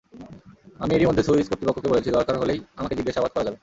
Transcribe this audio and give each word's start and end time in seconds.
আমি 0.79 0.91
এরই 0.95 1.07
মধ্যে 1.07 1.23
সুইস 1.23 1.47
কর্তৃপক্ষকে 1.49 1.91
বলেছি, 1.91 2.09
দরকার 2.11 2.35
হলেই 2.37 2.59
আমাকে 2.77 2.93
জিজ্ঞাসাবাদ 2.99 3.31
করা 3.33 3.45
যাবে। 3.45 3.57